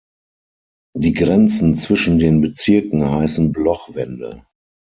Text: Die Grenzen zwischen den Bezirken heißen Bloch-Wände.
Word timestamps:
Die 0.97 1.13
Grenzen 1.13 1.77
zwischen 1.77 2.17
den 2.17 2.41
Bezirken 2.41 3.11
heißen 3.11 3.51
Bloch-Wände. 3.51 4.47